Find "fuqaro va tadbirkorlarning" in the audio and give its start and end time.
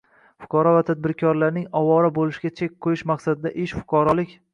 0.43-1.67